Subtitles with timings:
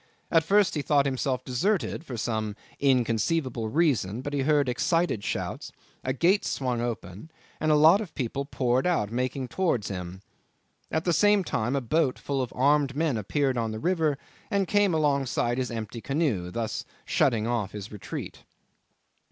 [0.31, 5.71] At first he thought himself deserted for some inconceivable reason, but he heard excited shouts,
[6.03, 10.23] a gate swung open, and a lot of people poured out, making towards him.
[10.89, 14.17] At the same time a boat full of armed men appeared on the river
[14.49, 18.43] and came alongside his empty canoe, thus shutting off his retreat.